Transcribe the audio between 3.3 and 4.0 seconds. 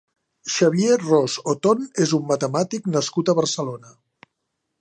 a Barcelona.